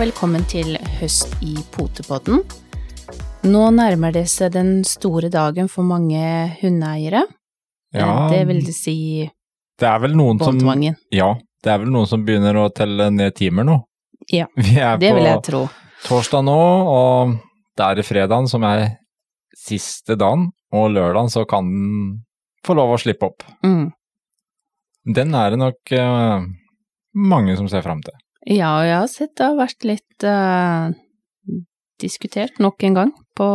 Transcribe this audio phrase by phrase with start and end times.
[0.00, 2.38] Og velkommen til Høst i potepodden.
[3.52, 6.22] Nå nærmer det seg den store dagen for mange
[6.62, 7.26] hundeeiere.
[7.92, 8.94] Ja, Det vil si
[9.28, 10.56] det er vel noen som.
[11.12, 13.76] Ja, det er vel noen som begynner å telle ned timer nå.
[14.32, 15.66] Ja, det vil jeg tro.
[15.68, 16.56] Vi er på torsdag nå,
[16.94, 17.36] og
[17.76, 18.86] det er fredagen som er
[19.52, 22.24] siste dagen, og lørdagen så kan den
[22.64, 23.44] få lov å slippe opp.
[23.68, 23.92] Mm.
[25.12, 26.50] Den er det nok eh,
[27.36, 28.16] mange som ser fram til.
[28.48, 30.92] Ja, og jeg har sett det har vært litt uh,
[32.00, 33.48] diskutert nok en gang på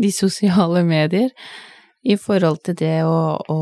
[0.00, 1.32] de sosiale medier
[2.04, 3.60] i forhold til det å, å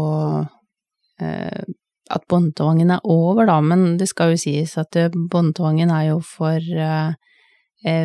[1.22, 1.62] uh,
[2.08, 6.22] At båndtvangen er over, da, men det skal jo sies at eh, båndtvangen er jo
[6.24, 7.12] for uh,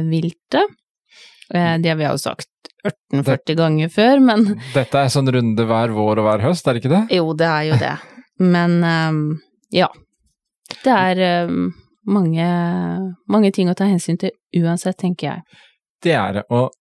[0.10, 0.74] viltet.
[1.48, 2.50] Det har vi jo sagt
[2.84, 4.44] 1840 ganger før, men
[4.76, 7.04] Dette er sånn runde hver vår og hver høst, er det ikke det?
[7.16, 7.94] Jo, det er jo det.
[8.44, 9.24] Men um,
[9.72, 9.88] ja.
[10.84, 11.72] Det er ehm,
[12.06, 12.48] mange,
[13.30, 15.62] mange ting å ta hensyn til uansett, tenker jeg.
[16.04, 16.74] Det er det, og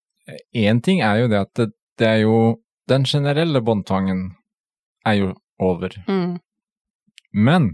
[0.55, 4.33] én ting er jo det at det, det er jo Den generelle båndtvangen
[5.07, 5.27] er jo
[5.63, 5.93] over.
[6.03, 6.33] Mm.
[7.31, 7.69] Men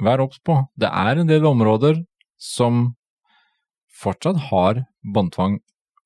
[0.00, 2.00] vær obs på, det er en del områder
[2.40, 2.94] som
[3.92, 5.58] fortsatt har båndtvang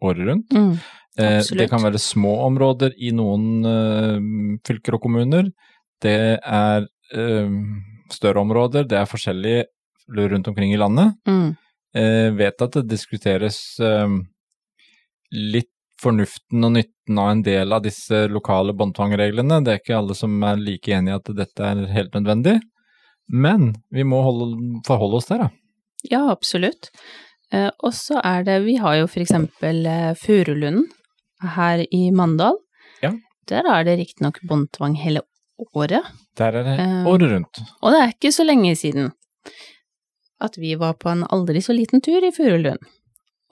[0.02, 0.52] året rundt.
[0.54, 0.74] Mm.
[1.18, 4.18] Eh, det kan være små områder i noen eh,
[4.66, 5.50] fylker og kommuner.
[6.02, 7.56] Det er eh,
[8.16, 9.64] større områder, det er forskjellig
[10.10, 11.14] rundt omkring i landet.
[11.28, 11.56] Mm.
[11.94, 14.16] Eh, vet at det diskuteres eh,
[15.34, 19.60] litt fornuften og nytten av en del av disse lokale båndtvangreglene.
[19.64, 22.56] Det er ikke alle som er like enig i at dette er helt nødvendig.
[23.30, 25.50] Men vi må holde, forholde oss der, da.
[26.10, 26.88] Ja, absolutt.
[27.52, 29.84] Eh, og så er det Vi har jo for eksempel
[30.18, 30.86] Furulunden
[31.56, 32.56] her i Mandal.
[33.04, 33.12] Ja.
[33.50, 35.24] Der er det riktignok båndtvang hele
[35.74, 36.06] året.
[36.38, 37.60] Der er det Eh, året rundt.
[37.82, 39.12] Og det er ikke så lenge siden
[40.40, 42.80] at vi var på en aldri så liten tur i Furulund.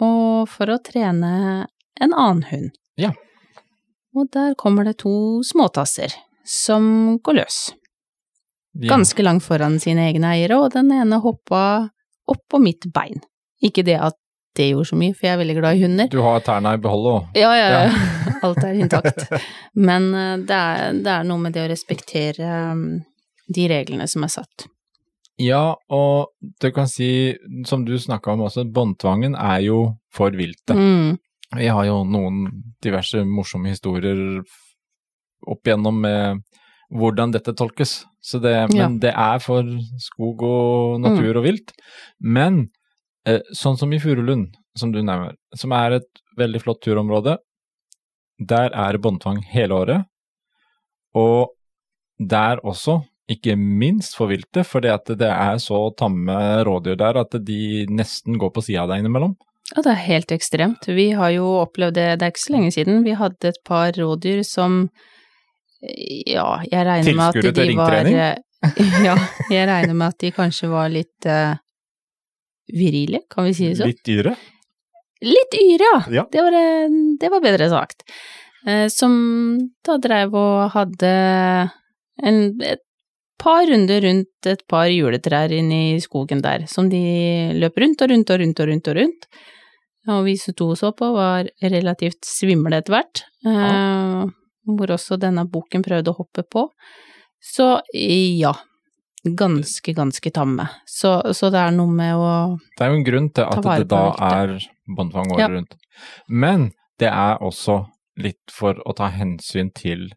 [0.00, 1.66] Og for å trene
[2.00, 2.70] en annen hund.
[2.96, 3.12] Ja.
[4.16, 6.14] Og der kommer det to småtasser
[6.48, 7.58] som går løs.
[8.78, 8.94] Ja.
[8.94, 11.90] Ganske langt foran sine egne eiere, og den ene hoppa
[12.28, 13.20] opp på mitt bein.
[13.64, 14.16] Ikke det at
[14.58, 16.08] det gjorde så mye, for jeg er veldig glad i hunder.
[16.12, 17.38] Du har tærne i behold òg.
[17.38, 18.16] Ja, ja, ja.
[18.46, 19.28] Alt er intakt.
[19.88, 22.82] Men eh, det er, det er noe med det å respektere um,
[23.54, 24.68] de reglene som er satt.
[25.38, 27.36] Ja, og du kan si,
[27.66, 29.78] som du snakka om også, båndtvangen er jo
[30.14, 30.74] for viltet.
[30.74, 31.14] Mm.
[31.56, 32.48] Vi har jo noen
[32.84, 34.18] diverse morsomme historier
[35.48, 36.42] opp igjennom med
[36.90, 38.02] hvordan dette tolkes.
[38.20, 38.88] Så det, Ja.
[38.88, 39.64] Men det er for
[40.02, 41.72] skog og natur og vilt.
[42.20, 42.77] Men eh,
[43.56, 47.36] sånn som i Furulund, som du nevner, som er et veldig flott turområde,
[48.38, 50.08] der er det båndtvang hele året.
[51.18, 51.54] Og
[52.18, 57.36] der også, ikke minst for viltet, fordi at det er så tamme rådyr der at
[57.44, 59.36] de nesten går på sida av deg innimellom.
[59.74, 60.88] Ja, det er helt ekstremt.
[60.88, 63.92] Vi har jo opplevd det, det er ikke så lenge siden, vi hadde et par
[63.92, 64.86] rådyr som
[65.78, 68.44] ja, jeg regner med at Tilskuere til de var ringtrening?
[69.06, 69.14] Ja,
[69.52, 71.52] jeg regner med at de kanskje var litt eh,
[72.74, 73.92] virile, kan vi si det sånn?
[73.92, 74.34] Litt yre?
[75.24, 76.02] Litt yre, ja.
[76.20, 76.26] Ja.
[76.30, 78.04] Det, var, eh, det var bedre sagt.
[78.66, 79.14] Eh, som
[79.86, 81.12] da drev og hadde
[82.22, 82.82] en, et
[83.38, 87.02] par runder rundt et par juletrær inne i skogen der, som de
[87.54, 89.28] løp rundt og rundt og rundt og rundt og rundt.
[90.08, 94.24] Og vi to så på, var relativt svimle etter hvert, Ja.
[94.64, 96.64] hvor også denne boken prøvde å hoppe på.
[97.44, 98.54] Så ja,
[99.24, 100.68] ganske, ganske tamme.
[100.86, 103.88] Så, så det er noe med å Det er jo en grunn til at det
[103.90, 104.58] da er
[104.88, 105.48] båndtvang året Ja.
[105.48, 105.76] rundt.
[106.28, 107.86] Men det er også
[108.18, 110.08] litt for å ta hensyn til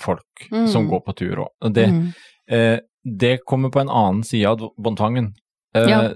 [0.00, 0.66] folk Mm.
[0.68, 1.72] som går på tur òg.
[1.74, 2.12] Det, mm,
[2.48, 5.32] eh, det kommer på en annen side av båndtvangen.
[5.74, 6.12] Eh, Ja.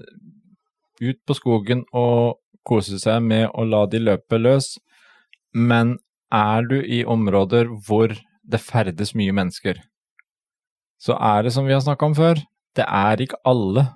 [1.01, 4.77] Ut på skogen og kose seg med å la de løpe løs,
[5.53, 5.97] men
[6.31, 8.07] er du i områder hvor
[8.47, 9.75] det ferdes mye mennesker,
[11.01, 12.39] så er det som vi har snakka om før,
[12.75, 13.87] det er ikke alle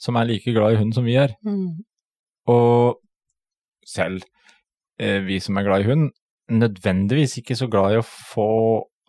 [0.00, 1.36] som er like glad i hund som vi er.
[1.44, 1.82] mm.
[2.52, 3.00] Og
[3.88, 4.20] selv
[5.00, 6.10] eh, vi som er glad i hund,
[6.52, 8.48] nødvendigvis ikke så glad i å få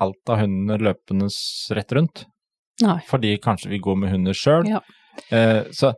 [0.04, 1.28] alt av hundene løpende
[1.76, 2.26] rett rundt.
[2.84, 3.00] Nei.
[3.08, 4.68] Fordi kanskje vi går med hunder sjøl.
[4.68, 4.82] Ja.
[5.32, 5.94] Eh, så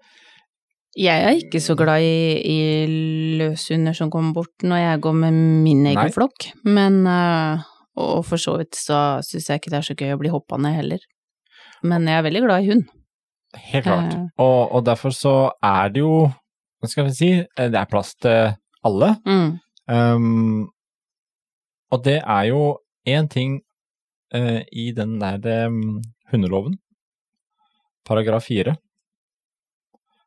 [0.98, 5.40] Jeg er ikke så glad i, i løshunder som kommer bort når jeg går med
[5.66, 7.66] min egen flokk, men øh,
[7.98, 10.58] Og for så vidt så syns jeg ikke det er så gøy å bli hoppa
[10.62, 11.06] ned heller.
[11.84, 12.88] Men jeg er veldig glad i hund.
[13.72, 14.14] helt klart.
[14.14, 14.26] Eh.
[14.44, 16.28] Og, og derfor så er det jo
[16.82, 17.30] Hva skal vi si?
[17.42, 18.54] eh, Det er plass til
[18.86, 19.16] alle.
[19.26, 19.60] Mm.
[19.88, 20.70] Um,
[21.92, 22.78] og det er jo
[23.08, 23.62] én ting
[24.36, 26.02] uh, i den der um,
[26.32, 26.76] hundeloven,
[28.06, 28.76] paragraf fire,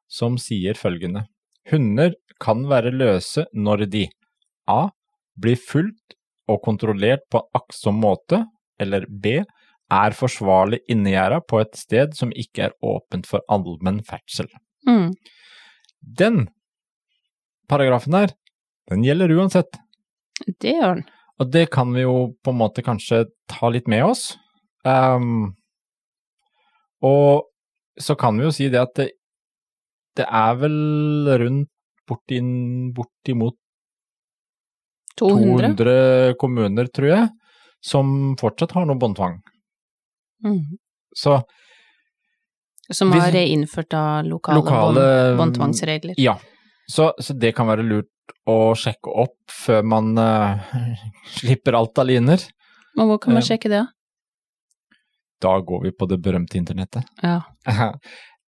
[0.09, 1.27] som sier følgende.
[1.71, 4.07] Hunder kan være løse når de
[4.67, 4.89] A.
[5.39, 6.17] blir fulgt
[6.49, 8.43] og kontrollert på aktsom måte,
[8.81, 9.43] eller B.
[9.91, 14.49] er forsvarlig innegjerda på et sted som ikke er åpent for allmenn ferdsel.
[14.89, 15.13] Mm.
[16.01, 16.43] Den
[17.71, 18.35] paragrafen der,
[18.91, 19.81] den gjelder uansett.
[20.61, 21.09] Det gjør den.
[21.41, 24.35] Og det kan vi jo på en måte kanskje ta litt med oss.
[24.85, 25.57] Um,
[27.05, 27.49] og
[28.01, 29.09] så kan vi jo si det at det,
[30.21, 31.71] det er vel rundt
[32.09, 32.51] bortin,
[32.97, 33.57] bortimot
[35.21, 35.77] 200.
[35.77, 37.29] 200 kommuner, tror jeg,
[37.85, 39.39] som fortsatt har noe båndtvang.
[40.45, 40.79] Mm.
[41.17, 41.43] Så
[42.93, 46.15] Som Hvis- har innført da lokale, lokale båndtvangsregler.
[46.19, 46.39] Ja.
[46.91, 48.09] Så, så det kan være lurt
[48.51, 50.59] å sjekke opp før man uh,
[51.39, 52.43] slipper alt av liner.
[52.99, 53.85] Og hvor kan man Eh, sjekke det?
[55.41, 57.05] Da går vi på det berømte internettet.
[57.23, 57.41] Ja.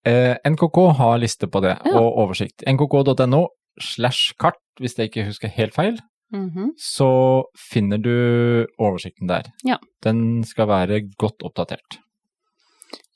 [0.04, 1.92] Eh, NKK har liste på det, Ja.
[1.94, 2.64] og oversikt.
[2.66, 3.44] nkk.no
[3.78, 6.00] slash kart, hvis jeg ikke husker helt feil,
[6.32, 6.72] Mhm.
[6.80, 9.50] så finner du oversikten der.
[9.64, 9.76] Ja.
[10.02, 11.98] Den skal være godt oppdatert.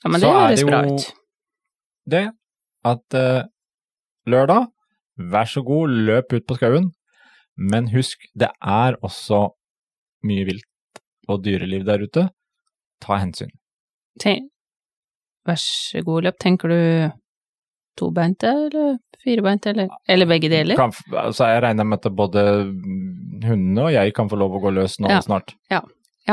[0.04, 1.12] ja, men det er høres det bra Så ut.
[2.10, 2.24] Det
[2.84, 3.48] at uh,
[4.26, 4.66] lørdag,
[5.16, 6.92] vær så god, løp ut på skauen,
[7.56, 9.48] men husk, det er også
[10.22, 12.28] mye vilt og dyreliv der ute.
[13.00, 13.50] Ta hensyn.
[14.20, 14.50] Tenk,
[15.46, 16.38] vær så god, løp.
[16.40, 16.80] Tenker du
[17.96, 20.76] tobeinte eller firebeinte, eller, eller begge deler?
[20.78, 24.62] Kan, altså jeg regner med at både mm, hundene og jeg kan få lov å
[24.62, 25.20] gå løs nå Ja.
[25.24, 25.54] snart.
[25.70, 25.82] Ja,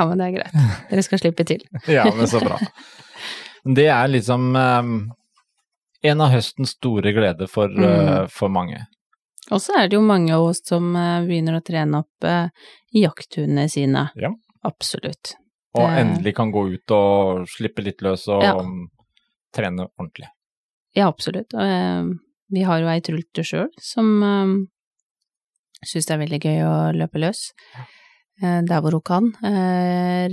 [0.10, 0.54] men det er greit.
[0.90, 1.62] Dere skal slippe til.
[1.98, 2.58] Ja, men så bra.
[3.64, 4.96] Det er liksom um,
[6.04, 8.82] en av høstens store gleder for, eh, for mange.
[9.52, 12.50] Og så er det jo mange av oss som eh, begynner å trene opp uh,
[12.96, 14.08] jakthundene sine.
[14.20, 14.34] Ja.
[14.68, 15.36] Absolutt.
[15.78, 18.54] Og endelig kan gå ut og slippe litt løs og Ja.
[18.62, 18.88] mm,
[19.56, 20.28] trene ordentlig.
[20.94, 21.54] Ja, absolutt.
[21.54, 22.04] Og, eh,
[22.54, 24.48] vi har jo ei trulte sjøl som eh,
[25.84, 27.54] syns det er veldig gøy å løpe løs.
[28.42, 29.34] Eh, der hvor hun kan.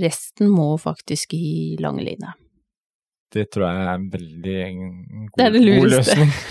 [0.01, 2.33] Resten må faktisk i lange line.
[3.31, 6.29] Det tror jeg er en veldig god, Det er det god løsning.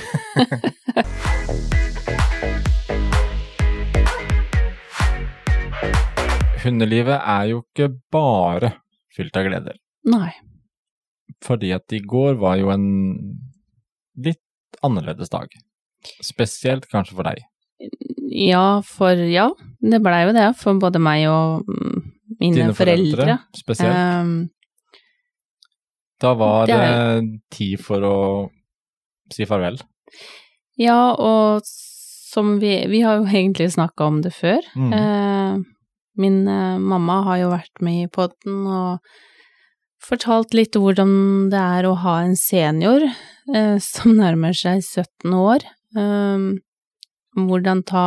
[6.60, 8.70] Hundelivet er jo ikke bare
[9.16, 9.76] fylt av gleder.
[10.08, 10.32] Nei.
[11.44, 12.86] Fordi at i går var jo en
[14.24, 15.48] litt annerledes dag.
[16.24, 17.42] Spesielt kanskje for deg.
[18.30, 19.48] Ja, for ja,
[19.82, 22.06] det blei jo det for både meg og mine
[22.40, 23.38] mine Dine foreldre, foreldre.
[23.56, 23.96] spesielt.
[23.96, 24.50] Um,
[26.20, 28.16] da var det er- tid for å
[29.32, 29.80] si farvel.
[30.78, 34.60] ja, og som vi Vi har jo egentlig snakka om det før.
[34.76, 34.92] Mm.
[34.92, 35.64] Uh,
[36.16, 39.00] min uh, mamma har jo vært med i podden og
[40.10, 45.66] fortalt litt hvordan det er å ha en senior eh, som nærmer seg 17 år.
[45.96, 46.46] Eh,
[47.38, 48.06] hvordan ta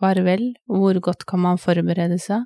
[0.00, 2.44] farvel, hvor godt kan man forberede seg?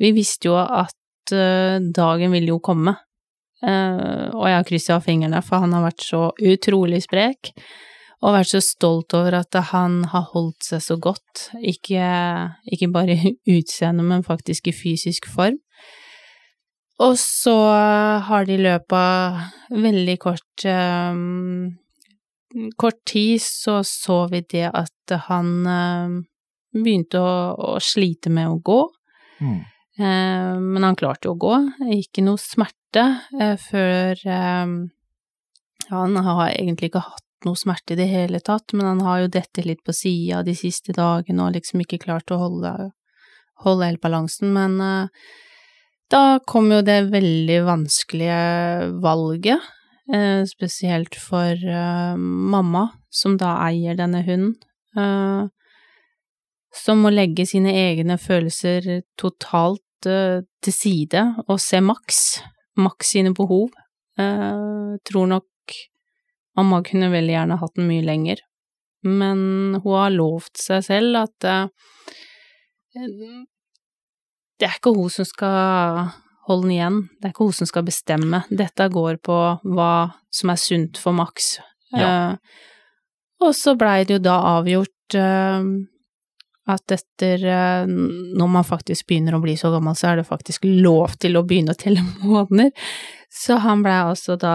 [0.00, 2.96] Vi visste jo at eh, dagen ville jo komme,
[3.64, 7.54] Eh, og jeg har kryssa fingrene, for han har vært så utrolig sprek,
[8.20, 12.04] og vært så stolt over at han har holdt seg så godt, ikke,
[12.72, 15.58] ikke bare i utseende, men faktisk i fysisk form.
[17.04, 17.56] Og så
[18.24, 21.74] har de i løpet av veldig kort um,
[22.76, 26.14] kort tid så så vi det at han um,
[26.72, 27.34] begynte å,
[27.76, 28.80] å slite med å gå.
[29.40, 29.60] Mm.
[29.98, 31.54] Eh, men han klarte å gå,
[31.92, 33.04] ikke noe smerte
[33.40, 34.74] uh, før um,
[35.88, 39.32] Han har egentlig ikke hatt noe smerte i det hele tatt, men han har jo
[39.36, 42.72] dette litt på sida de siste dagene og liksom ikke klart å holde,
[43.64, 45.28] holde helt balansen, men eh,
[46.12, 49.62] da kom jo det veldig vanskelige valget,
[50.12, 54.54] eh, spesielt for eh, mamma, som da eier denne hunden.
[54.96, 55.48] Eh,
[56.76, 62.38] som må legge sine egne følelser totalt til side og se Max,
[62.76, 63.72] Max sine behov.
[64.20, 65.76] Eh, tror nok
[66.56, 68.44] mamma kunne veldig gjerne hatt den mye lenger,
[69.02, 71.48] men hun har lovt seg selv at
[74.60, 76.06] det er ikke hun som skal
[76.46, 79.92] holde den igjen, det er ikke hun som skal bestemme, dette går på hva
[80.32, 81.56] som er sunt for Max.
[81.94, 82.06] Ja.
[82.06, 85.66] Uh, og så blei det jo da avgjort uh,
[86.66, 90.66] at etter uh, Når man faktisk begynner å bli så gammel, så er det faktisk
[90.66, 92.72] lov til å begynne å telle måneder.
[93.32, 94.54] Så han blei altså da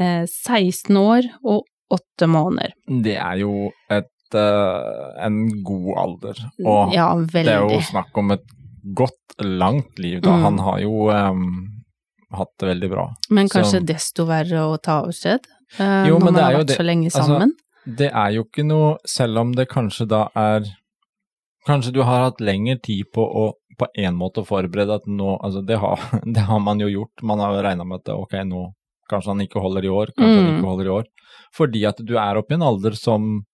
[0.00, 2.72] eh, 16 år og 8 måneder.
[3.04, 8.46] Det er jo et, en god alder, og ja, det er jo snakk om et
[8.94, 10.30] godt, langt liv, da.
[10.36, 10.42] Mm.
[10.42, 11.44] Han har jo um,
[12.32, 13.06] hatt det veldig bra.
[13.30, 15.40] Men kanskje så- desto verre å ta avskjed,
[15.78, 17.52] Uh, Jo, når man har vært det- så lenge altså, sammen.
[17.86, 20.64] det er jo ikke noe, selv om det kanskje da er
[21.66, 25.64] Kanskje du har hatt lengre tid på å på en måte forberede at nå Altså,
[25.64, 25.96] det har,
[26.34, 27.22] det har man jo gjort.
[27.22, 28.72] Man har jo regna med at ok, nå
[29.10, 30.58] kanskje han ikke holder i år, kanskje han Mm.
[30.58, 31.04] ikke holder i år.
[31.54, 33.44] Fordi at du er oppe i en alder som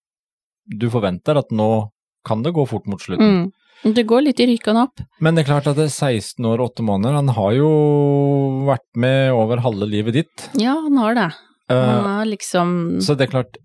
[0.67, 1.89] du forventer at nå
[2.25, 3.45] kan det gå fort mot slutten.
[3.45, 3.51] Mm.
[3.83, 5.01] Det går litt i rykene opp.
[5.21, 7.67] Men det er klart at det er 16 år og 8 måneder, han har jo
[8.67, 10.47] vært med over halve livet ditt.
[10.57, 11.27] Ja, han har det.
[11.69, 13.57] Eh, Han har liksom Så det er klart,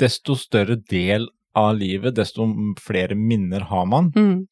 [0.00, 2.46] desto større del av livet, desto
[2.82, 4.12] flere minner har man.
[4.14, 4.46] mm.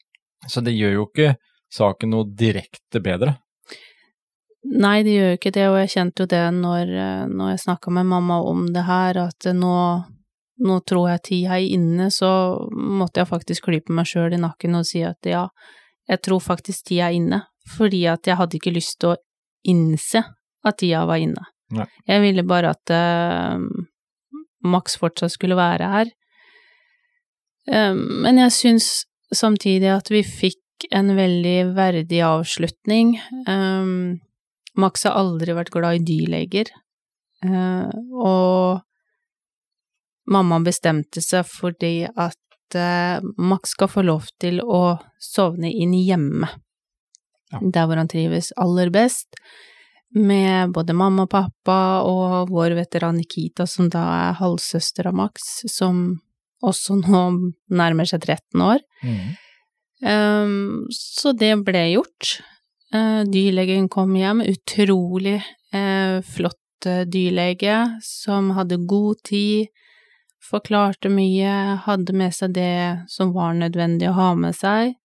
[0.48, 1.36] Så det gjør jo ikke
[1.70, 3.36] saken noe direkte bedre.
[4.64, 7.62] Nei, det gjør jo ikke det, og jeg kjente jo det når, eh, når jeg
[7.64, 9.74] snakka med mamma om det her, at nå,
[10.62, 12.30] nå tror jeg tida er inne, så
[12.72, 15.46] måtte jeg faktisk klype meg sjøl i nakken og si at ja,
[16.10, 17.42] jeg tror faktisk tida er inne,
[17.76, 19.20] fordi at jeg hadde ikke lyst til å
[19.68, 20.24] innse
[20.62, 21.46] at tida var inne.
[21.72, 21.86] Nei.
[22.08, 23.58] Jeg ville bare at uh,
[24.62, 26.10] Max fortsatt skulle være her.
[27.70, 28.90] Eh, men jeg syns
[29.32, 33.14] samtidig at vi fikk en veldig verdig avslutning.
[33.46, 34.20] Um,
[34.78, 36.72] Max har aldri vært glad i dyrleger,
[37.44, 38.82] eh, og
[40.30, 46.48] mamma bestemte seg fordi at eh, Max skal få lov til å sovne inn hjemme,
[47.52, 47.58] Ja.
[47.60, 49.28] der hvor han trives aller best,
[50.14, 55.62] med både mamma og pappa og vår veteran Nikita, som da er halvsøster av Max,
[55.68, 56.20] som
[56.62, 57.22] også nå
[57.72, 58.80] nærmer seg 13 år.
[60.02, 62.38] Um, så det ble gjort.
[62.92, 65.38] Uh, dyrlegen kom hjem, utrolig
[65.72, 69.70] uh, flott uh, dyrlege som hadde god tid,
[70.42, 74.96] forklarte mye, hadde med seg det som var nødvendig å ha med seg.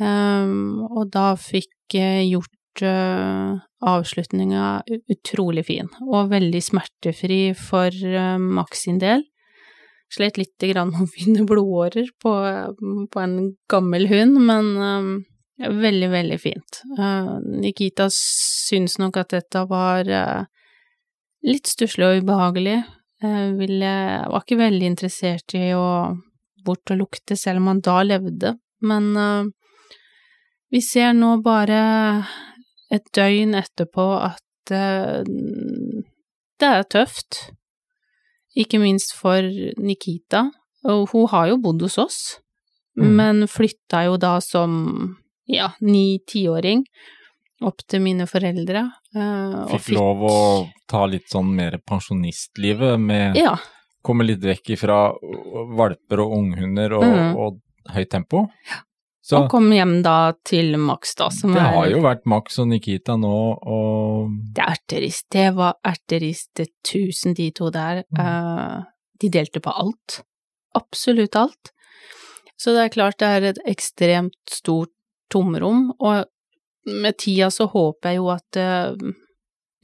[0.00, 4.80] Um, og da fikk jeg gjort uh, avslutninga
[5.12, 9.26] utrolig fin, og veldig smertefri for uh, Max sin del.
[10.10, 12.36] Slet lite grann å finne blodårer på,
[13.12, 13.36] på en
[13.70, 15.12] gammel hund, men um,
[15.60, 16.80] veldig, veldig fint.
[16.96, 20.08] Uh, Nikita syns nok at dette var
[21.44, 22.80] litt stusslig og ubehagelig.
[23.20, 23.92] Uh, ville,
[24.32, 26.16] var ikke veldig interessert i å
[26.64, 29.44] bort og lukte, selv om han da levde, men uh,
[30.72, 31.80] vi ser nå bare
[32.92, 35.20] et døgn etterpå at uh,
[36.60, 37.46] det er tøft.
[38.56, 39.44] Ikke minst for
[39.78, 40.48] Nikita.
[40.90, 42.20] Og hun har jo bodd hos oss,
[42.98, 43.12] Mm.
[43.16, 44.72] men flytta jo da som
[45.46, 46.82] ja, ni-tiåring
[47.66, 48.84] opp til mine foreldre.
[49.14, 50.36] eh, og Fikk lov å
[50.90, 53.56] ta litt sånn mer pensjonistlivet med Ja.
[54.02, 55.12] Komme litt vekk ifra
[55.76, 57.34] valper og unghunder og, mm.
[57.36, 57.58] og
[57.92, 58.46] høyt tempo.
[59.30, 62.56] Så Og kom hjem da til Max, da, som det er har jo vært Max
[62.62, 65.26] og Nikita nå, og Det er erterist.
[65.30, 68.02] Det var erterist tusen, de to der.
[68.08, 68.22] Mm.
[68.24, 68.88] Uh,
[69.20, 70.22] de delte på alt.
[70.74, 71.74] Absolutt alt.
[72.56, 74.92] Så det er klart det er et ekstremt stort
[75.30, 76.26] tomrom, og
[76.86, 79.10] med tida så håper jeg jo at eh,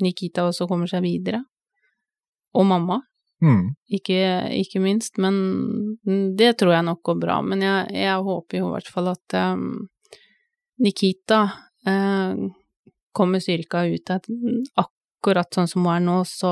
[0.03, 1.43] Nikita også kommer seg videre.
[2.57, 2.99] Og mamma,
[3.45, 3.63] mm,
[3.99, 4.19] ikke,
[4.63, 5.37] ikke minst, men
[6.39, 7.41] det tror jeg nok går bra.
[7.45, 9.57] Men jeg, jeg håper jo i hvert fall at eh,
[10.85, 11.41] Nikita
[11.89, 12.35] uh,
[13.17, 14.27] kommer styrka ut av
[14.77, 16.51] akkurat sånn som hun er nå, så,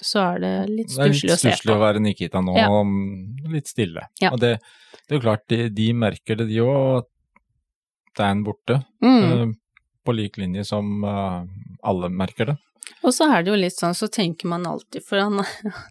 [0.00, 1.76] så er det litt Det er litt stusslig å se stusslig på.
[1.76, 2.70] å være Nikita nå, Ja.
[3.52, 4.06] litt stille.
[4.22, 4.32] Ja.
[4.32, 4.54] Og det,
[5.04, 7.10] det er jo klart, de, de merker det, de òg, at
[8.22, 8.82] en borte.
[9.02, 9.24] Mm.
[9.24, 9.48] eh,
[10.04, 11.42] På lik linje som eh,
[11.82, 12.56] alle merker det.
[13.04, 15.40] Og så er det jo litt sånn, så tenker man alltid, for han,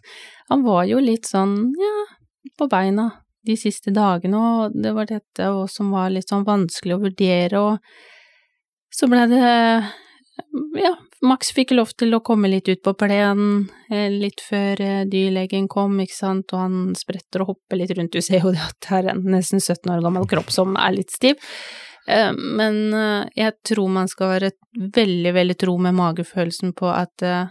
[0.50, 1.94] han var jo litt sånn, ja,
[2.58, 3.10] på beina
[3.44, 8.94] de siste dagene, og det var dette som var litt sånn vanskelig å vurdere, og
[8.94, 9.50] så ble det,
[10.80, 15.66] ja, Max fikk lov til å komme litt ut på plenen eh, litt før dyrlegen
[15.72, 18.78] kom, ikke sant, og han spretter og hopper litt rundt, du ser jo det at
[18.86, 21.40] det er en nesten 17 år gammel kropp som er litt stiv.
[22.08, 24.50] Eh, Men eh, jeg tror man skal være
[24.94, 27.46] veldig, veldig tro med magefølelsen på at eh,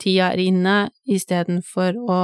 [0.00, 2.20] tida er inne, istedenfor å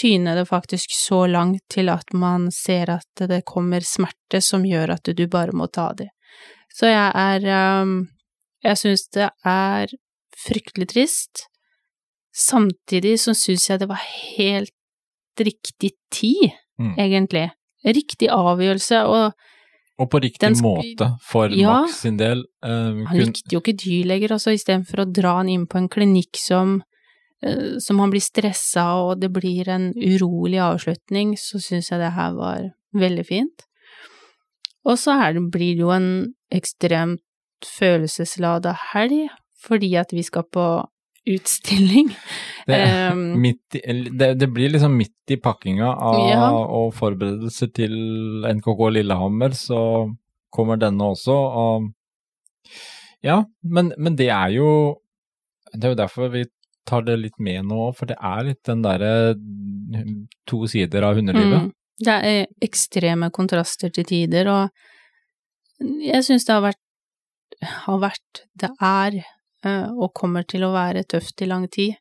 [0.00, 4.96] tyne det faktisk så langt til at man ser at det kommer smerte som gjør
[4.96, 6.08] at du bare må ta det.
[6.74, 7.44] Så jeg er
[8.64, 9.86] Jeg syns det er
[10.48, 11.44] fryktelig trist.
[12.34, 14.00] Samtidig så syns jeg det var
[14.38, 14.72] helt
[15.38, 16.94] riktig tid, Mm.
[16.98, 17.50] egentlig.
[17.84, 19.32] Riktig avgjørelse, og
[20.02, 20.62] Og på riktig skal...
[20.64, 21.82] måte for Ja.
[21.82, 22.44] Max sin del.
[22.64, 25.88] eh, Han kun- likte jo ikke dyrleger, altså istedenfor å dra han inn på en
[25.88, 26.82] klinikk som,
[27.46, 32.12] uh, som han blir stressa og det blir en urolig avslutning, så syns jeg det
[32.16, 33.66] her var veldig fint.
[34.84, 37.20] Og så det, blir det jo en ekstremt
[37.64, 39.30] følelseslada helg,
[39.64, 40.66] fordi at vi skal på
[41.26, 42.12] utstilling.
[42.64, 42.78] Det,
[43.12, 43.74] Um, midt
[44.16, 46.46] det, det blir liksom midt i pakkinga av Ja.
[46.48, 47.92] og forberedelser til
[48.48, 49.80] NKK Lillehammer, så
[50.48, 51.34] kommer denne også.
[51.34, 51.90] Og
[53.20, 54.70] ja, men, men det er jo
[55.74, 56.46] Det er jo derfor vi
[56.88, 59.12] tar det litt med nå, for det er litt den derre
[60.48, 61.66] to sider av hundelivet.
[61.66, 61.70] Mm.
[62.04, 66.82] Det er ekstreme kontraster til tider, og jeg syns det har vært,
[67.86, 69.20] har vært, det er,
[69.70, 71.94] og kommer til å være tøft i lang tid.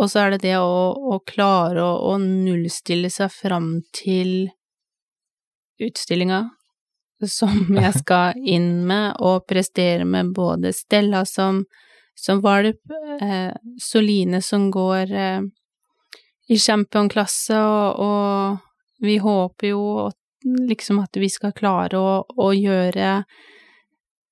[0.00, 4.50] Og så er det det å, å klare å, å nullstille seg fram til
[5.82, 6.46] utstillinga
[7.28, 11.62] som jeg skal inn med og prestere med både Stella som,
[12.18, 12.80] som valp,
[13.20, 15.42] eh, Soline som går eh,
[16.48, 20.10] i championklasse, og, og vi håper jo
[20.42, 23.22] liksom at vi skal klare å, å gjøre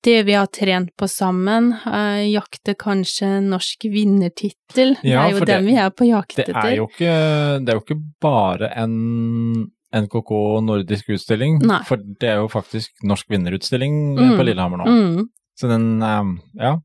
[0.04, 4.96] det vi har trent på sammen, uh, jakte kanskje norsk vinnertittel.
[5.02, 6.56] det er jo den vi er på jakt Det etter.
[6.56, 10.30] er det er jo ikke bare en NKK
[10.62, 11.80] nordisk utstilling, Nei.
[11.84, 14.36] for det er jo faktisk norsk vinnerutstilling Mm.
[14.38, 14.86] på Lillehammer nå.
[14.86, 15.28] Mm.
[15.58, 16.78] Så den, um, ja.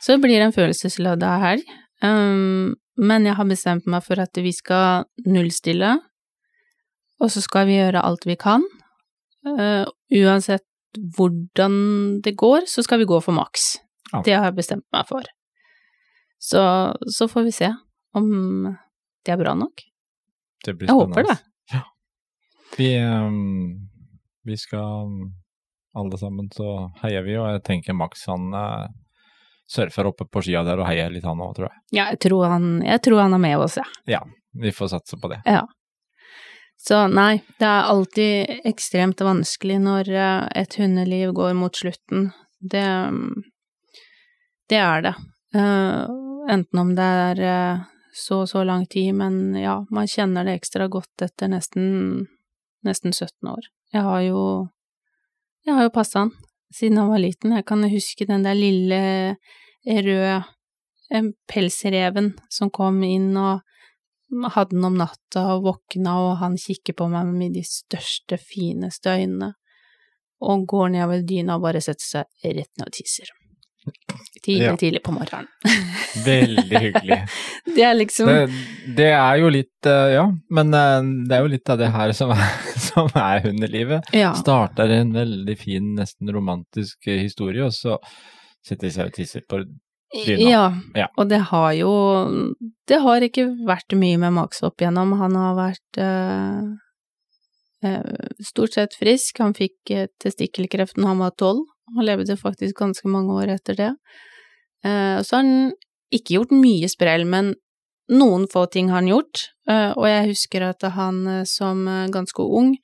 [0.00, 1.64] Så det blir en følelsesladet helg.
[2.02, 5.98] Um, men jeg har bestemt meg for at vi skal nullstille,
[7.20, 8.62] og så skal vi gjøre alt vi kan.
[9.44, 10.62] Uh, uansett
[11.16, 13.76] hvordan det går, så skal vi gå for maks.
[14.12, 14.22] Ja.
[14.24, 15.26] Det har jeg bestemt meg for.
[16.38, 16.62] Så,
[17.10, 17.70] så får vi se
[18.16, 18.28] om
[19.26, 19.82] det er bra nok.
[20.64, 21.36] Det blir Jeg håper det.
[21.72, 21.82] Ja.
[22.76, 23.88] Vi, um,
[24.46, 25.10] vi skal
[25.96, 28.86] alle sammen så heier vi, og jeg tenker Max han uh,
[29.66, 31.78] surfer oppe på skia der og heier litt han òg, tror jeg.
[31.96, 34.02] Ja, jeg tror han, jeg tror han er med oss, jeg.
[34.16, 34.22] Ja,
[34.56, 35.40] vi får satse på det.
[35.48, 35.64] Ja.
[36.86, 42.28] Så nei, det er alltid ekstremt vanskelig når eh, et hundeliv går mot slutten.
[42.62, 42.86] Det,
[44.70, 45.14] det er det.
[45.58, 46.14] Eh,
[46.54, 47.82] enten om det er eh,
[48.14, 52.28] så og så lang tid, men ja, man kjenner det ekstra godt etter nesten,
[52.86, 53.66] nesten 17 år.
[53.90, 54.46] Jeg har jo,
[55.66, 56.34] jeg har jo passa han
[56.70, 57.58] siden han var liten.
[57.58, 59.00] Jeg kan huske den der lille
[59.86, 60.38] røde
[61.50, 63.65] pelsreven som kom inn og
[64.54, 69.12] hadde den om natta og våkna, og han kikker på meg med de største, fineste
[69.14, 69.52] øynene,
[70.42, 73.30] og går nedover dyna og bare setter seg rett ned og tisser.
[74.42, 74.72] Tidlig, Ja.
[74.76, 75.46] tidlig på morgenen.
[76.26, 77.18] Veldig hyggelig.
[77.76, 78.48] Det er liksom Det,
[78.96, 82.12] det er jo litt eh, Ja, men eh, det er jo litt av det her
[82.18, 82.42] som er,
[82.88, 84.10] som er hundelivet.
[84.16, 84.32] Ja.
[84.38, 87.98] Starter en veldig fin, nesten romantisk eh, historie, og så
[88.66, 89.62] setter de seg og tisser på
[90.24, 90.48] dyna.
[90.50, 91.06] Ja, Ja.
[91.16, 91.92] og det har jo
[92.88, 95.12] Det har ikke vært mye med Max opp igjennom.
[95.18, 96.62] Han har vært eh,
[97.82, 99.38] eh, stort sett frisk.
[99.42, 101.64] Han fikk eh, testikkelkreft da han var tolv.
[101.96, 103.90] Han levde faktisk ganske mange år etter det.
[104.84, 105.72] Eh, så har han
[106.14, 107.54] ikke gjort mye sprell, men
[108.08, 109.48] noen få ting har han gjort.
[109.68, 112.76] Eh, og jeg husker at han eh, som ganske ung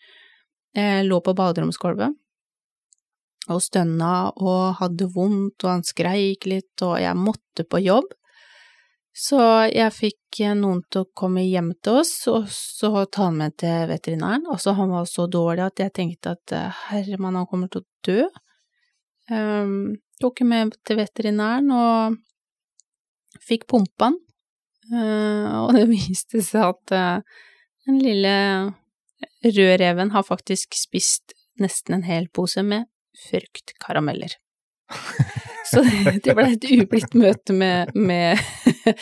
[0.74, 2.10] eh, lå på baderomsgulvet
[3.50, 8.12] og stønna og hadde vondt, og han skreik litt, og jeg måtte på jobb.
[9.12, 13.40] Så jeg fikk eh, noen til å komme hjem til oss, og så ta han
[13.42, 14.46] med til veterinæren.
[14.48, 17.88] Altså, han var så dårlig at jeg tenkte at eh, herremann, han kommer til å
[18.08, 18.24] dø.
[19.32, 22.16] Um, tok ham med til veterinæren og
[23.44, 24.18] fikk pumpa han.
[24.92, 27.44] Uh, og det viste seg at uh,
[27.86, 28.34] den lille
[29.44, 32.88] rødreven har faktisk spist nesten en hel pose med
[33.30, 34.36] fruktkarameller.
[35.72, 35.82] Så
[36.24, 38.40] det, ble et ublidt møte med, med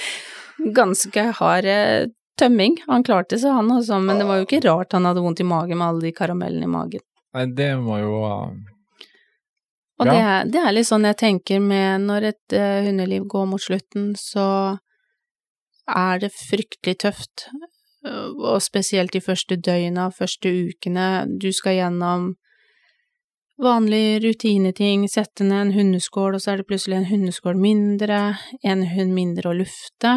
[0.79, 2.79] ganske hard eh, tømming.
[2.87, 5.49] Han klarte seg, han også, men det var jo ikke rart han hadde vondt i
[5.49, 7.05] magen med alle de karamellene i magen.
[7.37, 8.53] Nei, det må jo eh,
[10.01, 13.51] Og det, er, det er litt sånn jeg tenker med når et uh, hundeliv går
[13.51, 14.47] mot slutten, så
[15.91, 17.49] er det fryktelig tøft.
[18.07, 21.27] Og spesielt de første døgna, første ukene.
[21.43, 22.31] Du skal gjennom
[23.63, 28.21] vanlige rutineting, sette ned en hundeskål, og så er det plutselig en hundeskål mindre,
[28.65, 30.15] en hund mindre å lufte.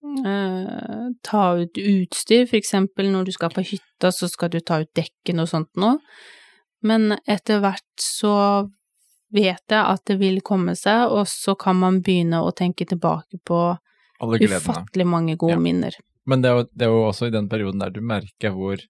[0.00, 4.80] Eh, ta ut utstyr, for eksempel når du skal på hytta, så skal du ta
[4.80, 5.98] ut dekken og sånt noe.
[6.82, 8.34] Men etter hvert så
[9.30, 13.38] vet jeg at det vil komme seg, og så kan man begynne å tenke tilbake
[13.44, 13.60] på
[14.20, 15.60] ufattelig mange gode Ja.
[15.60, 15.94] minner.
[16.26, 18.80] Men det er, jo, det er jo også i den perioden der du merker hvor,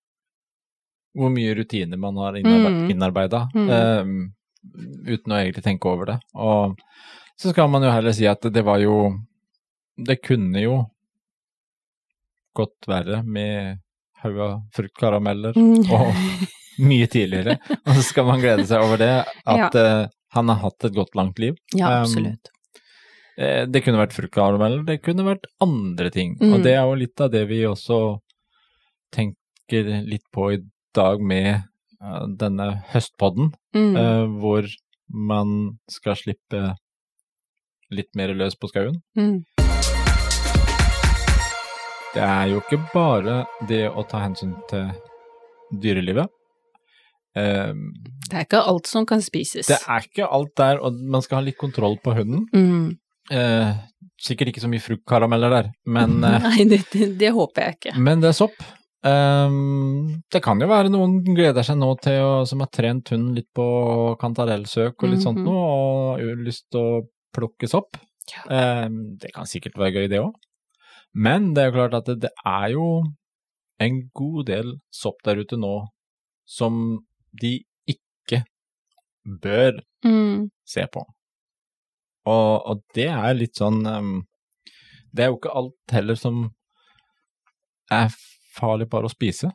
[1.17, 3.71] hvor mye rutiner man har innarbeid, innarbeida, Mm.
[3.71, 6.19] eh, uten å egentlig tenke over det.
[6.35, 6.77] Og
[7.41, 9.17] så skal man jo heller si at det var jo
[10.01, 10.87] Det kunne jo
[12.57, 13.79] gått verre med
[14.23, 15.91] haug av fruktkarameller Mm.
[15.93, 16.15] og
[16.81, 17.59] mye tidligere.
[17.87, 21.15] Og så skal man glede seg over det, at eh, han har hatt et godt,
[21.19, 21.57] langt liv.
[21.75, 22.51] Ja, Um, absolutt.
[23.39, 26.37] Um, Det kunne vært fruktkarameller, det kunne vært andre ting.
[26.41, 26.55] Mm.
[26.55, 28.19] Og det er jo litt av det vi også
[29.13, 30.59] tenker litt på i
[30.97, 31.51] dag med
[32.03, 33.97] eh, denne høstpodden, Mm.
[33.97, 34.67] eh, hvor
[35.13, 36.75] man skal slippe
[37.91, 38.97] litt mer løs på skauen.
[39.19, 39.45] Mm.
[42.15, 44.89] Det er jo ikke bare det å ta hensyn til
[45.83, 46.27] dyrelivet.
[47.39, 47.71] Eh,
[48.31, 49.67] Det er ikke alt som kan spises.
[49.71, 52.49] Det er ikke alt der, og man skal ha litt kontroll på hunden.
[52.55, 52.97] mm.
[53.31, 53.77] Uh,
[54.19, 57.93] sikkert ikke så mye fruktkarameller der, men, uh, Nei, det, det, det håper jeg ikke.
[58.03, 58.57] men det er sopp.
[59.03, 63.33] Um, det kan jo være noen gleder seg nå til å, som har trent hunden
[63.39, 63.65] litt på
[64.21, 65.47] kantarellsøk og litt sånt Mhm.
[65.47, 67.01] noe, og har lyst til å
[67.33, 67.97] plukke sopp.
[68.47, 70.35] Um, det kan sikkert være gøy, det òg.
[71.15, 73.03] Men det er jo klart at det, det er jo
[73.81, 75.89] en god del sopp der ute nå
[76.47, 77.01] som
[77.41, 78.45] de ikke
[79.25, 80.51] bør Mm.
[80.65, 81.03] se på.
[82.27, 84.27] Og, og det er litt sånn um,
[85.13, 86.51] Det er jo ikke alt heller som
[87.91, 88.09] er
[88.61, 89.51] farlig bare å spise.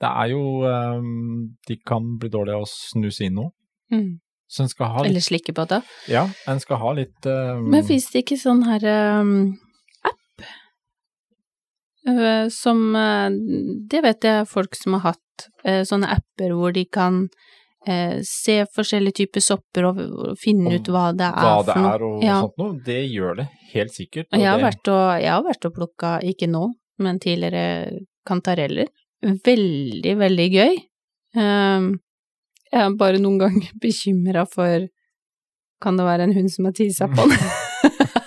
[0.00, 3.44] Det er jo um, De kan bli dårlige av å snuse inn nå.
[3.94, 4.16] Mm.
[4.50, 5.78] Så en skal ha litt Eller slikke på det.
[6.10, 8.84] Ja, en skal ha litt um, Men fins det ikke sånn her
[9.22, 9.30] um,
[10.04, 10.44] app
[12.08, 13.30] uh, som uh,
[13.90, 17.26] Det vet jeg folk som har hatt, uh, sånne apper hvor de kan
[18.24, 21.90] se forskjellige typer sopper og, og finne Og ut hva det er hva det noe.
[21.90, 22.36] er og Ja.
[22.40, 22.78] sånt noe.
[22.86, 24.28] Det gjør det helt sikkert.
[24.32, 26.62] Og jeg har, det, vært og, jeg har vært og plukka, ikke nå,
[27.04, 28.90] men tidligere, kantareller.
[29.44, 30.80] Veldig, veldig gøy.
[31.34, 31.88] Um,
[32.70, 34.86] jeg er bare noen ganger bekymra for
[35.82, 37.42] Kan det være en hund som har tissa på den?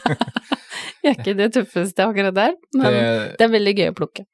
[1.02, 3.06] jeg er ikke det tøffeste akkurat der, men det,
[3.40, 4.26] det, er veldig gøy å plukke.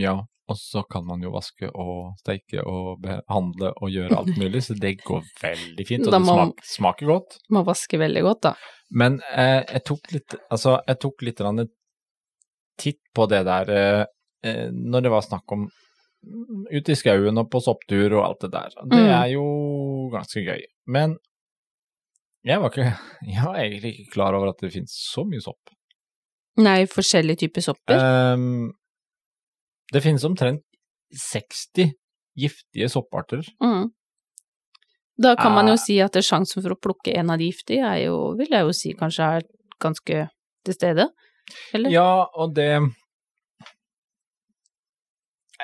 [0.00, 0.14] ja,
[0.50, 4.74] og så kan man jo vaske og steike og behandle og gjøre alt mulig, så
[4.74, 6.08] det går veldig fint.
[6.08, 7.36] Og det må- smak, smaker godt.
[7.54, 8.54] Må vaske veldig godt, da.
[8.90, 11.42] Men eh, jeg tok litt Altså, jeg tok litt
[12.80, 14.04] titt på det der eh,
[14.44, 15.66] når det var snakk om
[16.70, 18.68] ute i skauen og på sopptur og alt det der.
[18.84, 19.10] Det Mm.
[19.22, 19.44] er jo
[20.12, 20.62] ganske gøy.
[20.86, 21.16] Men
[22.44, 22.98] jeg var ikke
[23.34, 25.70] Jeg var egentlig ikke klar over at det finnes så mye sopp.
[26.58, 27.96] Nei, forskjellige typer sopper.
[28.34, 28.72] Um,
[29.92, 30.62] det finnes omtrent
[31.14, 31.92] 60
[32.36, 33.42] giftige sopparter.
[33.62, 33.88] Mm.
[35.20, 35.82] Da kan man jo Eh.
[35.84, 38.60] si at det sjansen for å plukke en av de giftige er jo, vil jeg
[38.64, 39.42] jo si, kanskje er
[39.80, 40.28] ganske
[40.64, 41.08] til stede.
[41.74, 41.90] Eller?
[41.90, 42.68] Ja, og det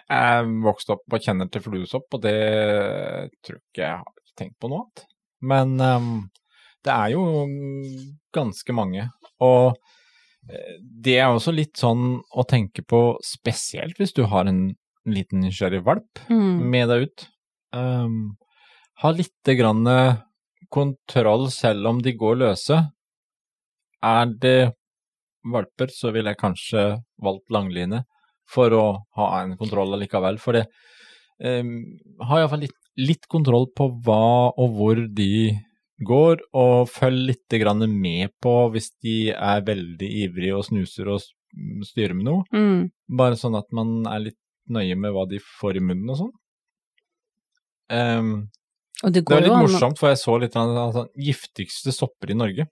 [0.05, 2.37] Jeg vokste opp og kjenner til fluesopp, og det
[3.45, 5.05] tror jeg ikke jeg har tenkt på noe annet.
[5.47, 6.11] Men um,
[6.85, 7.23] det er jo
[8.37, 9.07] ganske mange.
[9.45, 9.77] Og
[10.51, 14.69] eh, det er også litt sånn å tenke på, spesielt hvis du har en
[15.07, 16.67] liten nysgjerrig valp Mm.
[16.71, 17.27] med deg ut.
[17.77, 18.37] Um,
[19.03, 19.85] ha lite grann
[20.73, 22.79] kontroll selv om de går løse.
[24.03, 24.73] Er det
[25.47, 26.85] valper, så ville jeg kanskje
[27.23, 28.03] valgt langline
[28.51, 28.85] for å
[29.19, 30.41] ha en kontroll allikevel.
[30.43, 30.67] For det
[31.43, 31.79] um,
[32.29, 35.57] har iallfall litt, litt kontroll på hva og hvor de
[36.07, 37.57] går, og følg litt
[37.89, 41.25] med på hvis de er veldig ivrige og snuser og
[41.87, 42.45] styrer med noe.
[42.53, 42.91] Mm.
[43.17, 46.35] Bare sånn at man er litt nøye med hva de får i munnen og sånn.
[47.87, 48.49] Um,
[49.05, 52.39] Og det det var litt morsomt, for jeg så litt av altså, giftigste sopper i
[52.39, 52.67] Norge.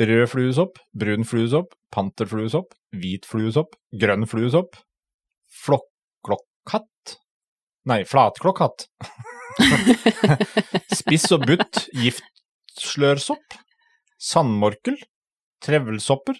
[0.00, 4.78] Rød fluesopp, brun fluesopp, panterfluesopp, hvit fluesopp, grønn fluesopp,
[5.64, 7.16] flokklokkatt?
[7.90, 8.86] Nei, flatklokkatt.
[11.00, 13.58] Spiss og butt giftslørsopp,
[14.16, 14.96] sandmorkel,
[15.64, 16.38] trevelsopper.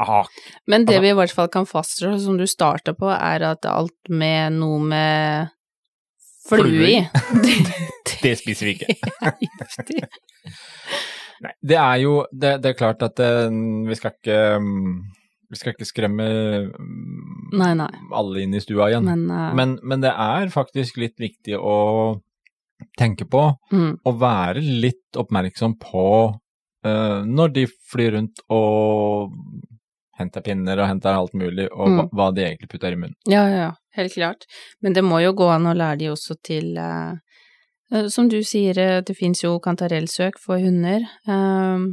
[0.00, 0.22] Aha,
[0.66, 3.66] Men det Altså- vi i hvert fall kan fastslå, som du starta på, er at
[3.66, 5.50] alt med noe med
[6.48, 7.08] flue i.
[7.44, 8.94] Det, det spiser vi ikke.
[11.42, 13.48] Nei, det er jo Det, det er klart at eh,
[13.88, 14.92] vi skal ikke mm,
[15.50, 16.26] Vi skal ikke skremme
[16.70, 17.88] mm, Nei, nei.
[18.14, 19.04] alle inn i stua igjen.
[19.04, 19.50] Men, uh...
[19.58, 21.74] Men, men det er faktisk litt viktig å
[22.98, 29.36] tenke på, mm, og være litt oppmerksom på uh, når de flyr rundt og
[30.18, 32.10] henter pinner og henter alt mulig, og hva, Mm.
[32.16, 33.14] hva de egentlig putter i munnen.
[33.28, 34.48] Ja, ja, helt klart.
[34.80, 37.14] Men det må jo gå an å lære de også til eh,
[38.08, 41.04] Som du sier, eh, det fins jo kantarellsøk for hunder.
[41.28, 41.92] eh,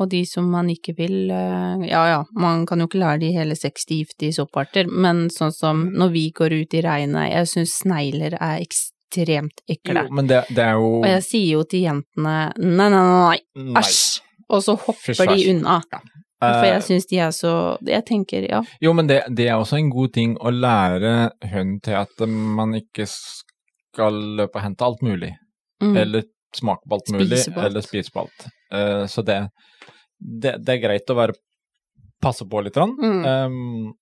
[0.00, 3.32] og de som man ikke vil eh, Ja ja, man kan jo ikke lære de
[3.36, 7.76] hele 60 giftige sopparter, men sånn som når vi går ut i regnet, jeg syns
[7.82, 10.06] snegler er ekstremt ekle.
[10.06, 13.76] Jo, men det, det er jo Og jeg sier jo til jentene nei, nei, nei,
[13.82, 14.22] æsj!
[14.52, 15.78] Og så hopper Fysj, de unna.
[15.80, 16.02] unna.
[16.42, 17.52] For Eh, jeg syns de er så
[17.86, 18.62] Jeg tenker, ja.
[18.82, 22.74] Jo, men det, det er også en god ting å lære hund til at man
[22.74, 23.06] ikke
[23.92, 25.34] skal løpe og hente alt mulig,
[25.82, 25.96] Mm.
[25.98, 26.22] eller
[26.54, 27.66] smake på alt mulig, Spise på alt.
[27.66, 28.44] eller spise på alt.
[28.72, 29.38] Uh, så det,
[30.20, 31.34] det, det er greit å være
[32.22, 32.76] passe på litt.
[32.78, 33.24] Mm.
[33.26, 33.94] Um,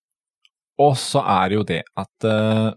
[0.81, 2.73] og så er det jo det at uh,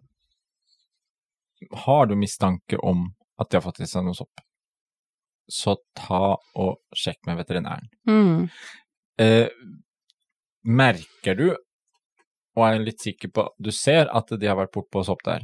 [1.86, 3.06] Har du mistanke om
[3.40, 4.42] at de har fått i seg noe sopp,
[5.52, 7.90] så ta og sjekk med veterinæren.
[8.08, 8.48] Mm.
[9.20, 9.48] Uh,
[10.64, 11.48] merker du,
[12.56, 15.44] og er litt sikker på Du ser at de har vært bortpå sopp der,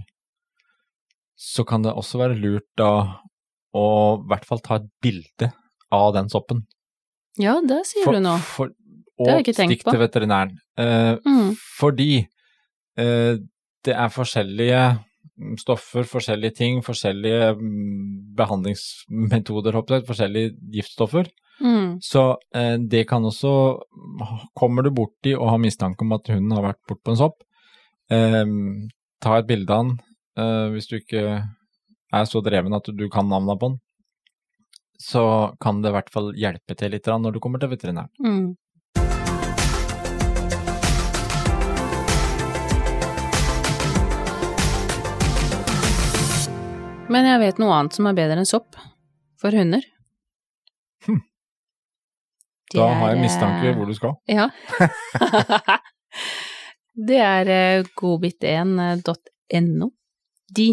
[1.39, 2.89] så kan det også være lurt da
[3.77, 3.85] å
[4.19, 5.51] i hvert fall ta et bilde
[5.95, 6.65] av den soppen.
[7.39, 8.35] Ja, det sier For- du nå.
[8.43, 8.71] For,
[9.19, 9.91] Det har jeg ikke tenkt stikk på.
[9.95, 10.51] til veterinæren.
[10.77, 11.53] Eh, Mm.
[11.79, 12.27] fordi
[12.97, 13.37] eh,
[13.85, 14.81] det er forskjellige
[15.39, 21.29] mm, stoffer, forskjellige ting, forskjellige mm, behandlingsmetoder, håper jeg, forskjellige giftstoffer.
[21.61, 21.99] Mm.
[22.01, 23.51] Så eh, det kan også
[24.55, 27.43] Kommer du borti og har mistanke om at hunden har vært bortpå en sopp,
[28.11, 28.45] eh,
[29.21, 29.99] ta et bilde av den
[30.73, 31.23] hvis du ikke
[32.13, 33.77] er så dreven at du kan navnet på den.
[34.99, 38.11] Så kan det i hvert fall hjelpe til litt når du kommer til veterinæren.
[38.19, 38.57] Mm.
[47.09, 48.77] Men jeg vet noe annet som er bedre enn sopp
[49.41, 49.81] for hunder.
[51.07, 51.23] Hm.
[52.75, 54.13] Da har jeg mistanke eh, hvor du skal.
[54.29, 54.49] Ja.
[57.09, 59.89] det er eh, godbit1.no.
[60.55, 60.69] De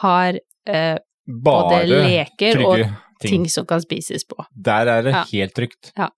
[0.00, 2.94] har eh, både leker og ting.
[3.20, 4.44] ting som kan spises på.
[4.54, 5.24] Der er det Ja.
[5.32, 5.92] helt trygt.
[5.96, 6.08] Ja.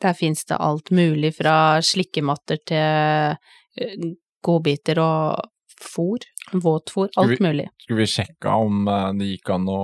[0.00, 3.36] Der fins det alt mulig fra slikkematter til
[3.76, 4.12] eh,
[4.44, 5.40] godbiter og
[5.82, 6.22] fôr,
[6.52, 7.68] våtfôr, alt mulig.
[7.82, 9.80] Skulle vi sjekka om eh, det gikk an å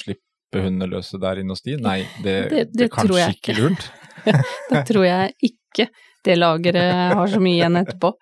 [0.00, 1.76] slippe hundene løse der inne hos de?
[1.80, 3.54] Nei, det, Det- det det kanskje ikke.
[3.60, 3.90] lurt.
[4.70, 5.88] Det tror jeg ikke
[6.24, 8.12] det lageret har så mye igjen etterpå.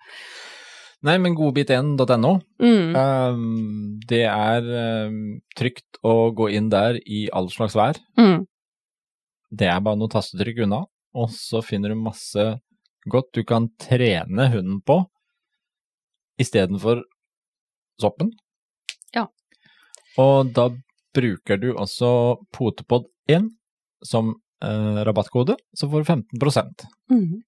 [1.01, 2.95] Nei, men godbit1.no, Mm.
[2.95, 4.67] um, det er
[5.07, 5.15] um,
[5.57, 7.97] trygt å gå inn der i all slags vær.
[8.21, 8.43] Mm.
[9.49, 10.83] Det er bare noen tastetrykk unna,
[11.17, 12.45] og så finner du masse
[13.09, 14.99] godt du kan trene hunden på
[16.41, 17.01] istedenfor
[18.01, 18.31] soppen.
[19.15, 19.25] Ja.
[20.21, 20.69] Og da
[21.15, 22.11] bruker du også
[22.55, 23.49] Potepod1
[24.05, 27.41] som eh, rabattkode, så får du 15 Mm.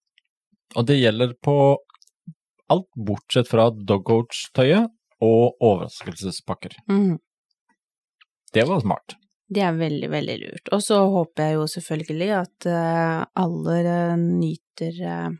[0.76, 1.78] Og det gjelder på
[2.73, 4.91] alt bortsett fra dogcoach-tøyet
[5.23, 6.79] og overraskelsespakker.
[6.91, 7.19] Mm.
[8.53, 9.15] Det var smart.
[9.53, 10.71] Det er veldig, veldig lurt.
[10.73, 15.36] Og så håper jeg jo selvfølgelig at uh, alle eh, nyter uh,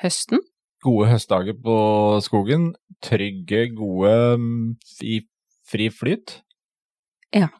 [0.00, 0.40] høsten.
[0.84, 1.76] Gode høstdager på
[2.24, 2.72] skogen,
[3.04, 4.72] trygge, gode mm,
[5.04, 5.20] i
[5.68, 6.38] fri flyt.
[7.34, 7.50] Ja.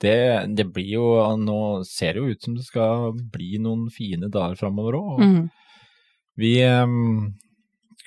[0.00, 0.16] Det,
[0.56, 4.56] det blir jo Nå ser det jo ut som det skal bli noen fine dager
[4.58, 5.20] framover òg.
[5.20, 5.42] Mm.
[6.40, 6.96] Vi em,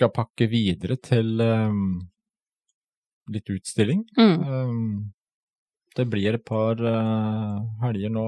[0.03, 2.01] skal pakke videre til um,
[3.31, 4.03] litt utstilling.
[4.19, 4.41] Mm.
[4.43, 5.13] Um,
[5.95, 8.25] det blir et par uh, helger nå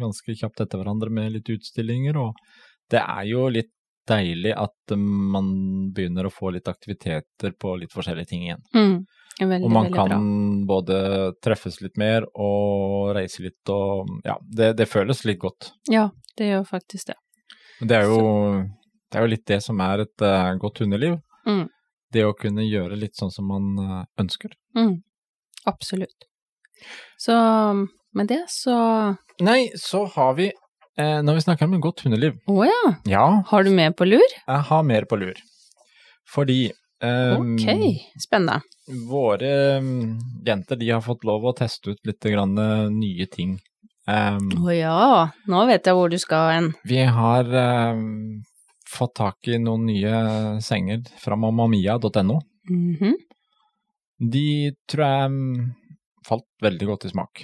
[0.00, 2.34] ganske kjapt etter hverandre med litt utstillinger, og
[2.90, 3.72] det er jo litt
[4.06, 5.52] deilig at um, man
[5.94, 8.66] begynner å få litt aktiviteter på litt forskjellige ting igjen.
[8.74, 8.98] Mm.
[9.36, 10.18] Veldig, og man kan bra.
[10.70, 10.98] både
[11.44, 15.74] treffes litt mer og reise litt og ja, det, det føles litt godt.
[15.92, 16.08] Ja,
[16.40, 17.18] det gjør faktisk det.
[17.80, 18.22] Men det er jo,
[19.16, 21.14] det er jo litt det som er et uh, godt hundeliv.
[21.48, 21.62] Mm.
[22.12, 24.50] Det å kunne gjøre litt sånn som man uh, ønsker.
[24.76, 24.98] Mm.
[25.64, 26.26] Absolutt.
[27.16, 27.32] Så
[28.12, 28.74] med det så
[29.40, 30.50] Nei, så har vi,
[31.00, 34.04] eh, når vi snakker om et godt hundeliv Å ja, Ja, har du mer på
[34.04, 34.24] lur?
[34.36, 35.40] jeg har mer på lur.
[36.28, 36.58] Fordi
[37.00, 37.72] um, Ok,
[38.20, 38.60] spennende.
[39.08, 43.56] våre um, jenter de har fått lov å teste ut litt grann, uh, nye ting.
[44.06, 46.68] Å um, oh, ja, nå vet jeg hvor du skal hen.
[46.84, 48.44] vi har ehm,
[48.90, 52.40] fått tak i noen nye senger fra mamamia.no.
[52.70, 53.14] Mhm.
[54.32, 55.66] De tror jeg mm,
[56.26, 57.42] falt veldig godt i smak.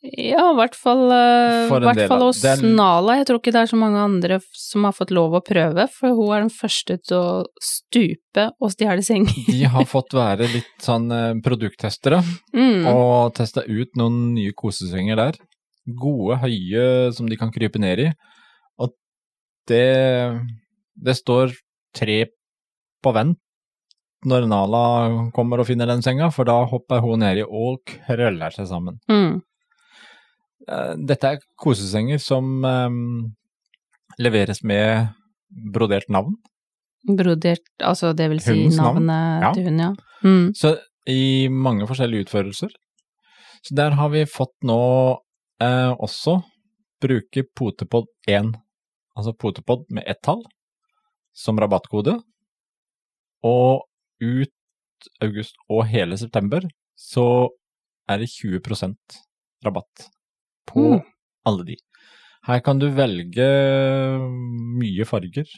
[0.00, 3.18] Ja, i hvert fall, eh, hvert fall hos er- Nala.
[3.18, 6.14] Jeg tror ikke det er så mange andre som har fått lov å prøve, for
[6.16, 9.34] hun er den første til å stupe og stjele senger.
[9.46, 12.22] De har fått være litt sånn eh, produkttestere.
[12.56, 12.86] Mm.
[12.88, 15.36] og testa ut noen nye kosesenger der.
[16.00, 18.10] Gode, høye som de kan krype ned i.
[19.68, 20.40] Det
[21.00, 21.54] Det står
[21.96, 22.26] tre
[23.02, 23.38] på vent
[24.28, 24.82] når Nala
[25.32, 28.98] kommer og finner den senga, for da hopper hun nedi og krøller seg sammen.
[29.08, 29.40] Mm.
[30.68, 33.30] Eh, Dette er kosesenger som um,
[34.20, 35.08] leveres med
[35.72, 36.36] brodert navn.
[37.08, 39.52] Brodert, altså det vil si Hundens navn, navnet ja.
[39.56, 40.28] til hunden, ja.
[40.28, 40.46] Mm.
[40.52, 40.76] Så
[41.08, 42.76] i mange forskjellige utførelser.
[43.64, 44.80] Så der har vi fått nå
[45.64, 46.40] eh, også
[47.00, 48.52] bruke Potepod 1,
[49.20, 50.42] altså Potepod med ett tall,
[51.36, 52.16] som rabattkode.
[53.46, 53.86] Og
[54.20, 56.66] ut august og hele september
[57.00, 57.48] så
[58.10, 59.20] er det 20%
[59.64, 60.08] rabatt
[60.68, 61.00] på Mm.
[61.46, 61.76] alle de.
[62.46, 63.46] Her kan du velge
[64.80, 65.48] mye farger,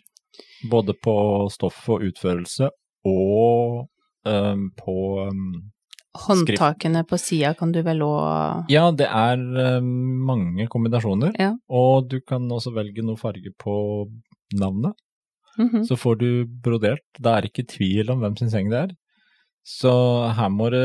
[0.70, 1.14] både på
[1.50, 2.68] stoff og utførelse,
[3.06, 3.88] og
[4.26, 4.96] um, på
[5.28, 5.72] um,
[6.12, 9.40] Håndtakene på sida kan du vel òg Ja, det er
[9.80, 9.86] um,
[10.28, 11.54] mange kombinasjoner, Ja.
[11.72, 13.76] og du kan også velge noe farge på
[14.52, 14.92] navnet.
[15.58, 15.84] Mhm.
[15.88, 17.04] Så får du brodert.
[17.20, 18.92] Da er det ikke tvil om hvem sin seng det er.
[19.64, 19.92] Så
[20.36, 20.84] her må det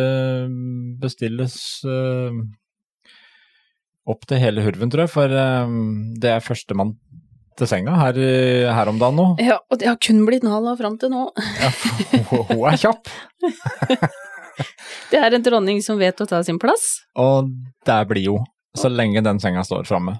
[1.01, 1.55] bestilles
[1.87, 2.35] eh,
[4.07, 5.71] opp til hele hurven, tror jeg, for eh,
[6.21, 6.95] det er førstemann
[7.57, 8.19] til senga her,
[8.69, 9.27] her om dagen nå.
[9.41, 11.23] Ja, og det har kun blitt Nala fram til nå.
[11.57, 11.71] Ja,
[12.51, 13.09] hun er kjapp,
[15.11, 17.03] Det er en dronning som vet å ta sin plass.
[17.15, 17.51] og
[17.87, 18.37] der blir jo,
[18.77, 20.17] så lenge den senga står framme.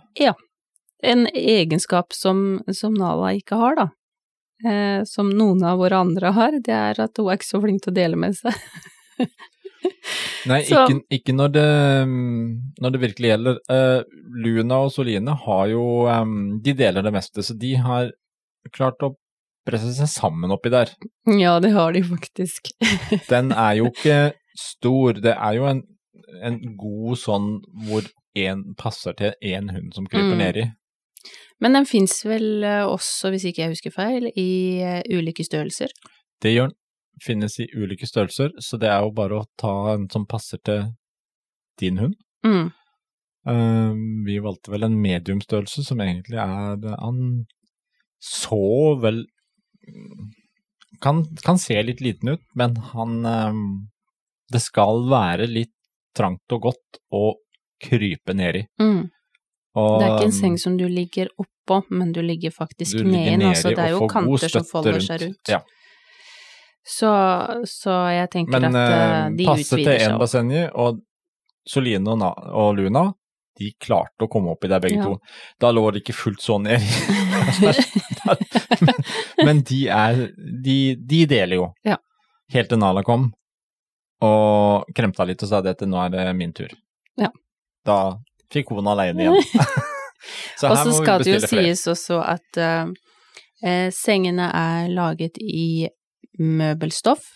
[1.04, 3.90] En egenskap som, som Nala ikke har, da.
[4.66, 7.84] Eh, som noen av våre andre har, det er at hun er ikke så flink
[7.84, 8.56] til å dele med seg.
[10.48, 11.68] Nei, ikke, ikke når, det,
[12.82, 13.60] når det virkelig gjelder.
[13.74, 14.00] Eh,
[14.46, 18.10] Luna og Soline har jo em, De deler det meste, så de har
[18.74, 19.14] klart å
[19.68, 20.94] presse seg sammen oppi der.
[21.38, 22.72] Ja, det har de faktisk.
[23.34, 25.20] Den er jo ikke stor.
[25.22, 25.84] Det er jo en,
[26.48, 27.50] en god sånn
[27.88, 30.42] hvor én passer til én hund som kryper Mm.
[30.42, 30.66] nedi.
[31.60, 35.90] Men den fins vel eh, også, hvis ikke jeg husker feil, i eh, ulike størrelser.
[36.42, 36.78] Det gjør den.
[37.26, 40.84] Finnes i ulike størrelser, så det er jo bare å ta en som passer til
[41.82, 42.14] din hund.
[42.46, 42.68] Mm.
[43.50, 43.94] Eh,
[44.28, 47.48] vi valgte vel en mediumstørrelse, som egentlig er Han
[48.22, 48.62] så
[49.02, 49.24] vel
[51.02, 53.54] kan, kan se litt liten ut, men han eh,
[54.54, 55.74] Det skal være litt
[56.18, 57.36] trangt og godt å
[57.84, 58.64] krype nedi.
[58.82, 59.10] Mm.
[59.78, 63.04] Og, Det er ikke en seng som du ligger oppå, men du ligger faktisk du
[63.04, 63.50] ligger ned.
[63.52, 65.52] Altså, det er jo kanter som folder seg rundt.
[65.52, 65.60] Ja.
[66.88, 67.12] Så,
[67.68, 69.38] så jeg tenker Men at de utvider seg.
[69.38, 71.04] de passe til én bassenget, og
[71.68, 72.24] Soline og,
[72.56, 73.10] og Luna
[73.58, 75.06] de klarte å komme opp i der begge Ja.
[75.10, 75.18] to.
[75.60, 76.82] Da lå det ikke fullt så ned.
[77.62, 78.94] men,
[79.46, 81.72] men de er de, de deler jo.
[81.88, 81.98] Ja.
[82.54, 83.32] Helt til Nala kom
[84.26, 86.72] og kremta litt og sa det at nå er det min tur.
[87.22, 87.30] Ja.
[87.86, 88.18] Da
[88.54, 89.68] fikk hun alene igjen.
[90.60, 91.66] så her så må vi skal det jo flere.
[91.68, 95.88] sies også at eh, sengene er laget i
[96.38, 97.36] møbelstoff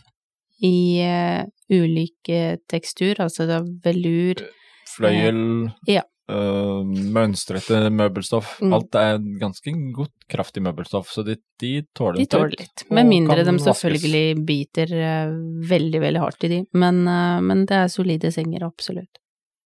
[0.61, 1.41] i uh,
[1.73, 4.43] ulike tekstur, altså det er velur
[4.91, 6.03] Fløyel, Ja.
[6.31, 8.55] Øh, mønstrete møbelstoff.
[8.63, 8.73] Mm.
[8.77, 13.41] Alt er ganske godt kraftig møbelstoff, så de, de tåler De tåler litt, med mindre
[13.41, 13.67] de de vaskes.
[13.67, 15.33] selvfølgelig biter uh,
[15.69, 19.21] veldig, veldig hardt i de, men, uh, men det er solide senger, absolutt.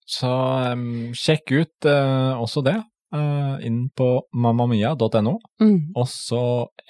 [0.06, 2.76] Så um, sjekk ut eh, også det,
[3.18, 5.80] eh, inn på mammamia.no, Mm.
[5.98, 6.42] og så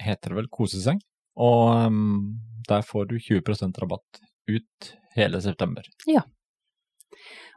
[0.04, 1.00] heter det vel koseseng,
[1.40, 2.34] og um,
[2.68, 4.20] der får du 20% rabatt
[4.52, 5.88] ut hele september.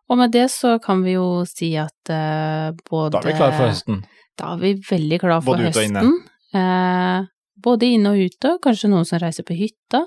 [0.09, 3.57] Og med det så kan vi jo si at uh, både Da er vi klare
[3.57, 3.99] for høsten.
[4.39, 6.15] Da er vi veldig klare for Både høsten.
[6.55, 7.27] Eh,
[7.61, 10.05] både inne og ute, kanskje noen som reiser på hytta.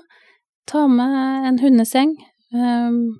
[0.67, 2.15] Ta med en hundeseng.
[2.53, 3.15] Uh,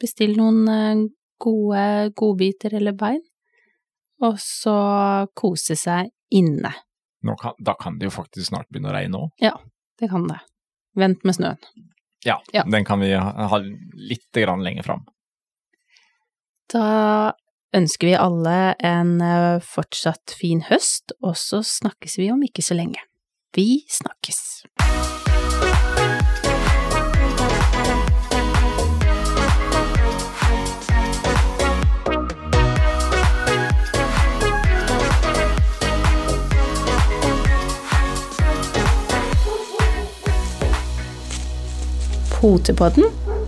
[0.00, 1.02] bestill noen eh,
[1.42, 1.84] gode
[2.18, 3.20] godbiter eller bein.
[4.22, 4.76] Og så
[5.36, 6.70] kose seg inne.
[7.26, 9.48] Nå kan, da kan det jo faktisk snart begynne å regne òg.
[9.98, 10.38] Det kan det.
[10.98, 11.58] Vent med snøen.
[12.24, 12.62] Ja, Ja.
[12.62, 13.58] den kan vi ha,
[13.98, 15.02] litt grann lenger fram.
[16.70, 17.32] Da
[17.76, 22.76] ønsker vi alle en eh, fortsatt fin høst, og så snakkes vi om ikke så
[22.78, 23.00] lenge.
[23.56, 24.64] Vi snakkes.
[42.42, 43.04] Potepodden,